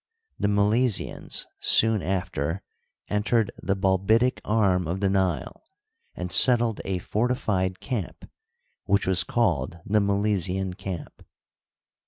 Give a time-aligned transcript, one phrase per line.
[0.39, 2.63] The Milesians soon after
[3.07, 5.63] entered the Bolbitic arm of the Nile
[6.15, 8.27] and settled a fortified camp,
[8.85, 11.23] which w^as called the Milesian camp.